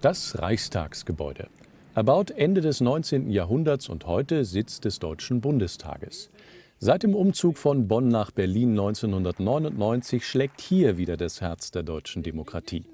Das 0.00 0.40
Reichstagsgebäude. 0.40 1.48
Erbaut 1.94 2.30
Ende 2.30 2.62
des 2.62 2.80
19. 2.80 3.30
Jahrhunderts 3.30 3.90
und 3.90 4.06
heute 4.06 4.46
Sitz 4.46 4.80
des 4.80 4.98
Deutschen 4.98 5.42
Bundestages. 5.42 6.30
Seit 6.78 7.02
dem 7.02 7.14
Umzug 7.14 7.58
von 7.58 7.86
Bonn 7.86 8.08
nach 8.08 8.30
Berlin 8.30 8.70
1999 8.70 10.26
schlägt 10.26 10.62
hier 10.62 10.96
wieder 10.96 11.18
das 11.18 11.42
Herz 11.42 11.70
der 11.70 11.82
deutschen 11.82 12.22
Demokratie. 12.22 12.86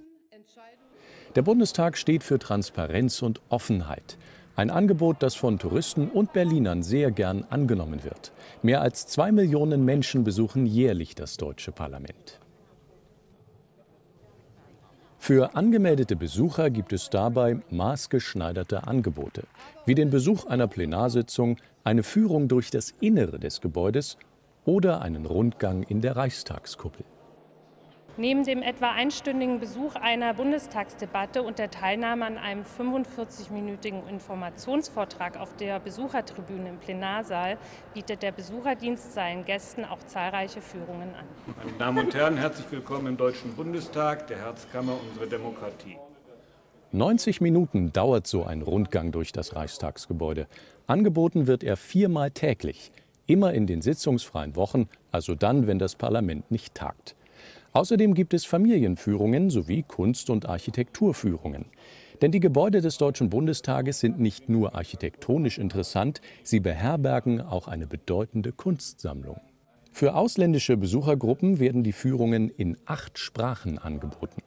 Der 1.37 1.43
Bundestag 1.43 1.97
steht 1.97 2.25
für 2.25 2.41
Transparenz 2.41 3.23
und 3.23 3.41
Offenheit. 3.51 4.19
Ein 4.57 4.71
Angebot, 4.71 5.19
das 5.21 5.37
von 5.37 5.61
Touristen 5.61 6.09
und 6.09 6.33
Berlinern 6.33 6.83
sehr 6.83 7.13
gern 7.13 7.45
angenommen 7.51 8.03
wird. 8.03 8.33
Mehr 8.63 8.81
als 8.81 9.07
zwei 9.07 9.31
Millionen 9.31 9.85
Menschen 9.85 10.25
besuchen 10.25 10.67
jährlich 10.67 11.15
das 11.15 11.37
deutsche 11.37 11.71
Parlament. 11.71 12.41
Für 15.27 15.57
angemeldete 15.57 16.15
Besucher 16.15 16.71
gibt 16.71 16.93
es 16.93 17.11
dabei 17.11 17.59
maßgeschneiderte 17.71 18.87
Angebote, 18.87 19.43
wie 19.85 19.97
den 19.97 20.09
Besuch 20.09 20.47
einer 20.47 20.69
Plenarsitzung, 20.69 21.57
eine 21.83 22.05
Führung 22.05 22.47
durch 22.47 22.71
das 22.71 22.95
Innere 23.01 23.41
des 23.41 23.61
Gebäudes 23.61 24.19
oder 24.65 25.03
einen 25.03 25.27
Rundgang 25.27 25.83
in 25.83 26.01
der 26.01 26.15
Reichstagskuppel. 26.15 27.05
Neben 28.19 28.45
dem 28.45 28.63
etwa 28.63 28.93
einstündigen 28.93 29.61
Besuch 29.61 29.95
einer 29.95 30.33
Bundestagsdebatte 30.33 31.43
und 31.43 31.59
der 31.59 31.71
Teilnahme 31.71 32.25
an 32.25 32.39
einem 32.39 32.63
45-minütigen 32.63 34.09
Informationsvortrag 34.09 35.39
auf 35.39 35.55
der 35.57 35.81
Besuchertribüne 35.81 36.71
im 36.71 36.79
Plenarsaal 36.79 37.59
bietet 37.93 38.23
der 38.23 38.33
Besucherdienst 38.33 39.13
seinen 39.13 39.45
Gästen 39.45 39.85
auch 39.85 39.99
zahlreiche 40.07 40.63
Führungen 40.63 41.11
an. 41.15 41.27
Meine 41.59 41.77
Damen 41.79 41.99
und 42.07 42.15
Herren, 42.15 42.39
herzlich 42.39 42.65
willkommen 42.71 43.09
im 43.09 43.17
Deutschen 43.19 43.53
Bundestag, 43.53 44.29
der 44.29 44.39
Herzkammer 44.39 44.95
unserer 45.11 45.27
Demokratie. 45.27 45.99
90 46.93 47.43
Minuten 47.43 47.93
dauert 47.93 48.27
so 48.27 48.45
ein 48.45 48.63
Rundgang 48.63 49.13
durch 49.13 49.33
das 49.33 49.55
Reichstagsgebäude. 49.55 50.47
Angeboten 50.87 51.47
wird 51.47 51.63
er 51.63 51.77
viermal 51.77 52.31
täglich, 52.31 52.93
immer 53.27 53.53
in 53.53 53.67
den 53.67 53.83
sitzungsfreien 53.83 54.57
Wochen, 54.57 54.89
also 55.13 55.35
dann, 55.35 55.67
wenn 55.67 55.79
das 55.79 55.97
Parlament 55.97 56.51
nicht 56.51 56.75
tagt. 56.75 57.16
Außerdem 57.77 58.15
gibt 58.15 58.33
es 58.33 58.47
Familienführungen 58.47 59.51
sowie 59.51 59.83
Kunst- 59.83 60.31
und 60.31 60.49
Architekturführungen. 60.49 61.67
Denn 62.23 62.33
die 62.33 62.41
Gebäude 62.41 62.81
des 62.81 62.97
Deutschen 62.97 63.29
Bundestages 63.29 64.01
sind 64.01 64.19
nicht 64.19 64.49
nur 64.49 64.75
architektonisch 64.75 65.59
interessant, 65.59 66.23
sie 66.43 66.61
beherbergen 66.61 67.43
auch 67.43 67.69
eine 67.69 67.87
bedeutende 67.87 68.53
Kunstsammlung. 68.53 69.43
Für 69.93 70.15
ausländische 70.15 70.79
Besuchergruppen 70.79 71.61
werden 71.61 71.83
die 71.83 71.93
Führungen 71.93 72.49
in 72.49 72.79
acht 72.87 73.19
Sprachen 73.19 73.77
angeboten. 73.77 74.41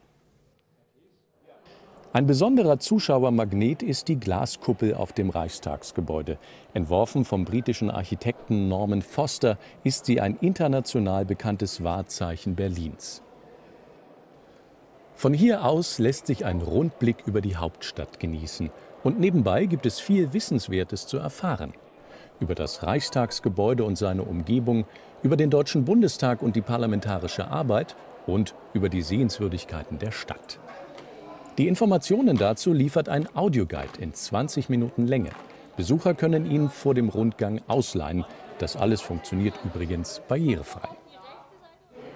Ein 2.11 2.25
besonderer 2.25 2.79
Zuschauermagnet 2.79 3.83
ist 3.83 4.07
die 4.07 4.19
Glaskuppel 4.19 4.95
auf 4.95 5.13
dem 5.13 5.29
Reichstagsgebäude. 5.29 6.39
Entworfen 6.73 7.23
vom 7.23 7.45
britischen 7.45 7.91
Architekten 7.91 8.67
Norman 8.67 9.03
Foster 9.03 9.59
ist 9.83 10.05
sie 10.05 10.19
ein 10.19 10.35
international 10.41 11.23
bekanntes 11.23 11.83
Wahrzeichen 11.83 12.55
Berlins. 12.55 13.21
Von 15.13 15.35
hier 15.35 15.63
aus 15.63 15.99
lässt 15.99 16.25
sich 16.25 16.45
ein 16.45 16.61
Rundblick 16.61 17.17
über 17.27 17.41
die 17.41 17.57
Hauptstadt 17.57 18.19
genießen. 18.19 18.71
Und 19.03 19.19
nebenbei 19.19 19.67
gibt 19.67 19.85
es 19.85 19.99
viel 19.99 20.33
Wissenswertes 20.33 21.05
zu 21.05 21.19
erfahren. 21.19 21.73
Über 22.39 22.55
das 22.55 22.81
Reichstagsgebäude 22.81 23.83
und 23.83 23.99
seine 23.99 24.23
Umgebung, 24.23 24.85
über 25.21 25.37
den 25.37 25.51
Deutschen 25.51 25.85
Bundestag 25.85 26.41
und 26.41 26.55
die 26.55 26.61
parlamentarische 26.61 27.49
Arbeit 27.49 27.95
und 28.25 28.55
über 28.73 28.89
die 28.89 29.03
Sehenswürdigkeiten 29.03 29.99
der 29.99 30.11
Stadt. 30.11 30.59
Die 31.59 31.67
Informationen 31.67 32.37
dazu 32.37 32.71
liefert 32.71 33.09
ein 33.09 33.27
Audioguide 33.35 33.99
in 33.99 34.13
20 34.13 34.69
Minuten 34.69 35.07
Länge. 35.07 35.31
Besucher 35.75 36.13
können 36.13 36.49
ihn 36.49 36.69
vor 36.69 36.95
dem 36.95 37.09
Rundgang 37.09 37.59
ausleihen. 37.67 38.23
Das 38.59 38.77
alles 38.77 39.01
funktioniert 39.01 39.55
übrigens 39.65 40.21
barrierefrei. 40.29 40.87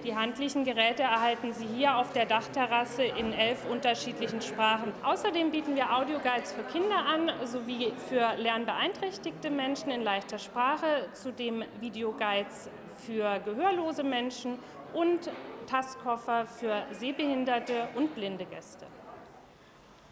Die 0.02 0.16
handlichen 0.16 0.64
Geräte 0.64 1.02
erhalten 1.02 1.52
Sie 1.52 1.66
hier 1.76 1.98
auf 1.98 2.10
der 2.14 2.24
Dachterrasse 2.24 3.04
in 3.04 3.34
elf 3.34 3.66
unterschiedlichen 3.70 4.40
Sprachen. 4.40 4.92
Außerdem 5.02 5.50
bieten 5.50 5.76
wir 5.76 5.94
Audioguides 5.94 6.52
für 6.52 6.62
Kinder 6.62 7.04
an, 7.04 7.30
sowie 7.44 7.92
für 8.08 8.40
lernbeeinträchtigte 8.42 9.50
Menschen 9.50 9.90
in 9.90 10.02
leichter 10.02 10.38
Sprache, 10.38 10.86
zudem 11.12 11.64
Videoguides 11.80 12.70
für 13.06 13.40
gehörlose 13.40 14.04
Menschen 14.04 14.58
und 14.94 15.28
Tastkoffer 15.66 16.46
für 16.46 16.84
sehbehinderte 16.92 17.88
und 17.94 18.14
blinde 18.14 18.46
Gäste. 18.46 18.86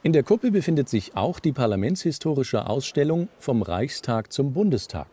In 0.05 0.13
der 0.13 0.25
Kuppel 0.25 0.51
befindet 0.51 0.89
sich 0.89 1.17
auch 1.17 1.39
die 1.39 1.53
parlamentshistorische 1.53 2.67
Ausstellung 2.69 3.29
Vom 3.39 3.63
Reichstag 3.63 4.33
zum 4.33 4.53
Bundestag. 4.53 5.07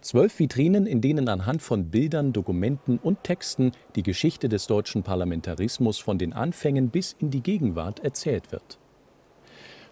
Zwölf 0.00 0.40
Vitrinen, 0.40 0.84
in 0.84 1.00
denen 1.00 1.28
anhand 1.28 1.62
von 1.62 1.88
Bildern, 1.88 2.32
Dokumenten 2.32 2.98
und 2.98 3.22
Texten 3.22 3.70
die 3.94 4.02
Geschichte 4.02 4.48
des 4.48 4.66
deutschen 4.66 5.04
Parlamentarismus 5.04 6.00
von 6.00 6.18
den 6.18 6.32
Anfängen 6.32 6.90
bis 6.90 7.14
in 7.20 7.30
die 7.30 7.40
Gegenwart 7.40 8.00
erzählt 8.00 8.50
wird. 8.50 8.80